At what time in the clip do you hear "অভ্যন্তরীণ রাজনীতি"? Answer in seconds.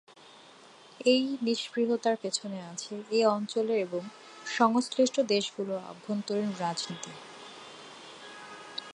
5.89-7.11